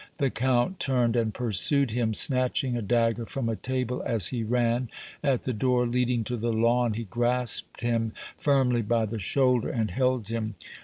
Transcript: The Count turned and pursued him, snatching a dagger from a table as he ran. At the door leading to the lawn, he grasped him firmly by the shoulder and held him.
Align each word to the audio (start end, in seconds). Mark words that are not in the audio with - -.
The 0.17 0.31
Count 0.31 0.79
turned 0.79 1.15
and 1.15 1.31
pursued 1.31 1.91
him, 1.91 2.15
snatching 2.15 2.75
a 2.75 2.81
dagger 2.81 3.27
from 3.27 3.47
a 3.47 3.55
table 3.55 4.01
as 4.03 4.29
he 4.29 4.41
ran. 4.43 4.89
At 5.23 5.43
the 5.43 5.53
door 5.53 5.85
leading 5.85 6.23
to 6.23 6.37
the 6.37 6.51
lawn, 6.51 6.93
he 6.93 7.03
grasped 7.03 7.81
him 7.81 8.13
firmly 8.35 8.81
by 8.81 9.05
the 9.05 9.19
shoulder 9.19 9.69
and 9.69 9.91
held 9.91 10.29
him. 10.29 10.55